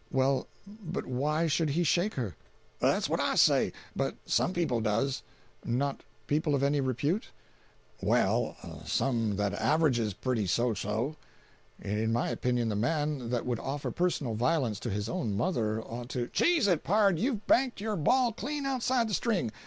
[0.09, 2.35] "Well, but why should he shake her?"
[2.79, 5.21] "That's what I say—but some people does."
[5.63, 7.27] "Not people of any repute?"
[8.01, 11.17] "Well, some that averages pretty so so."
[11.79, 16.09] "In my opinion the man that would offer personal violence to his own mother, ought
[16.09, 19.51] to—" "Cheese it, pard; you've banked your ball clean outside the string.